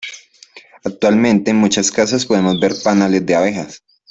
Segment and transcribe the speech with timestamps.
[0.83, 3.83] Actualmente en muchas casas podemos ver panales de abejas.